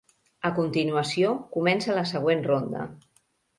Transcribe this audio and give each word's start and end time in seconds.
A 0.47 0.49
continuació, 0.59 1.35
comença 1.57 1.99
la 1.99 2.07
següent 2.15 2.43
ronda. 2.51 2.91